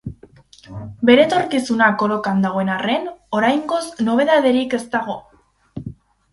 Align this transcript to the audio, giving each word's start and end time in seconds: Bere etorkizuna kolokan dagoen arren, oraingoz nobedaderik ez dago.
Bere 1.09 1.23
etorkizuna 1.25 1.89
kolokan 2.03 2.41
dagoen 2.47 2.73
arren, 2.77 3.07
oraingoz 3.43 3.83
nobedaderik 4.09 4.77
ez 4.81 4.85
dago. 4.99 5.23